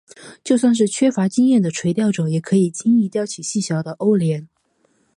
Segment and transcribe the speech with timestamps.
[0.43, 4.47] 就算是缺乏经验的垂钓者也可以轻易钓起细小的欧鲢。